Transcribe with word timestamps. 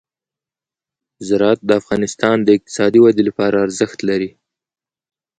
زراعت 1.27 1.59
د 1.65 1.71
افغانستان 1.81 2.35
د 2.43 2.47
اقتصادي 2.57 2.99
ودې 3.01 3.23
لپاره 3.29 3.55
ارزښت 3.65 3.99
لري. 4.09 4.29